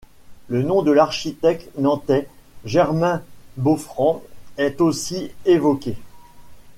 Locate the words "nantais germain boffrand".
1.77-4.23